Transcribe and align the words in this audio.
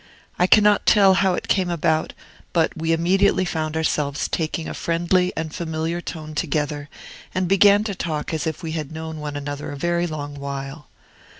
I 0.39 0.47
cannot 0.47 0.87
tell 0.87 1.13
how 1.13 1.35
it 1.35 1.47
came 1.47 1.69
about, 1.69 2.13
but 2.53 2.75
we 2.75 2.91
immediately 2.91 3.45
found 3.45 3.77
ourselves 3.77 4.27
taking 4.27 4.67
a 4.67 4.73
friendly 4.73 5.31
and 5.37 5.53
familiar 5.53 6.01
tone 6.01 6.33
together, 6.33 6.89
and 7.35 7.47
began 7.47 7.83
to 7.83 7.93
talk 7.93 8.33
as 8.33 8.47
if 8.47 8.63
we 8.63 8.71
had 8.71 8.91
known 8.91 9.19
one 9.19 9.35
another 9.35 9.71
a 9.71 9.77
very 9.77 10.07
long 10.07 10.33
while. 10.39 10.87